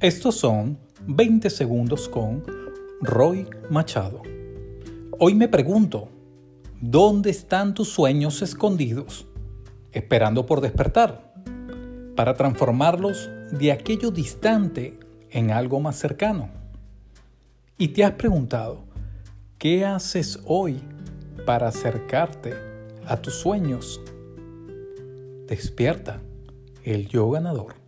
Estos 0.00 0.34
son 0.34 0.78
20 1.06 1.48
segundos 1.48 2.10
con 2.10 2.44
Roy 3.00 3.48
Machado. 3.70 4.20
Hoy 5.18 5.34
me 5.34 5.48
pregunto, 5.48 6.10
¿dónde 6.82 7.30
están 7.30 7.72
tus 7.72 7.88
sueños 7.88 8.42
escondidos? 8.42 9.26
Esperando 9.92 10.44
por 10.44 10.60
despertar, 10.60 11.32
para 12.14 12.34
transformarlos 12.34 13.30
de 13.52 13.72
aquello 13.72 14.10
distante 14.10 15.00
en 15.30 15.50
algo 15.50 15.80
más 15.80 15.96
cercano. 15.96 16.50
Y 17.78 17.88
te 17.88 18.04
has 18.04 18.12
preguntado, 18.12 18.84
¿qué 19.56 19.86
haces 19.86 20.40
hoy 20.44 20.78
para 21.46 21.68
acercarte 21.68 22.52
a 23.06 23.16
tus 23.16 23.32
sueños? 23.32 23.98
Despierta 25.46 26.20
el 26.84 27.08
yo 27.08 27.30
ganador. 27.30 27.85